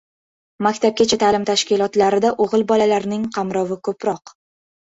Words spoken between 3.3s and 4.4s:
qamrovi ko‘proq